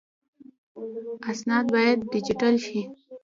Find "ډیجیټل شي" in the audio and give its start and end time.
2.11-2.81